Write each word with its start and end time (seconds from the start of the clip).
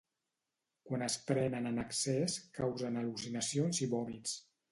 Quan 0.91 1.03
es 1.07 1.17
prenen 1.27 1.67
en 1.73 1.77
excés 1.83 2.39
causen 2.57 2.99
al·lucinacions 3.03 3.85
i 3.87 3.93
vòmits. 3.95 4.37